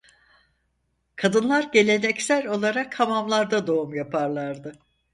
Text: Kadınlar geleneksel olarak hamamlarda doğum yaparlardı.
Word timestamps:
Kadınlar 1.15 1.63
geleneksel 1.63 2.47
olarak 2.47 2.99
hamamlarda 2.99 3.67
doğum 3.67 3.95
yaparlardı. 3.95 4.79